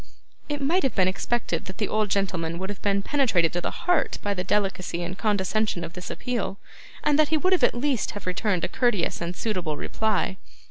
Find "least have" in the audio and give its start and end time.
7.75-8.25